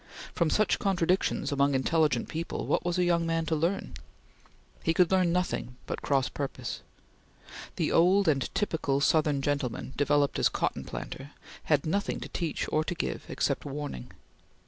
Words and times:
From 0.33 0.49
such 0.49 0.79
contradictions 0.79 1.51
among 1.51 1.75
intelligent 1.75 2.27
people, 2.27 2.65
what 2.65 2.83
was 2.83 2.97
a 2.97 3.03
young 3.03 3.23
man 3.27 3.45
to 3.45 3.55
learn? 3.55 3.93
He 4.81 4.95
could 4.95 5.11
learn 5.11 5.31
nothing 5.31 5.75
but 5.85 6.01
cross 6.01 6.27
purpose. 6.27 6.81
The 7.75 7.91
old 7.91 8.27
and 8.27 8.49
typical 8.55 8.99
Southern 8.99 9.43
gentleman 9.43 9.93
developed 9.95 10.39
as 10.39 10.49
cotton 10.49 10.85
planter 10.85 11.33
had 11.65 11.85
nothing 11.85 12.19
to 12.21 12.29
teach 12.29 12.65
or 12.71 12.83
to 12.83 12.95
give, 12.95 13.25
except 13.29 13.63
warning. 13.63 14.11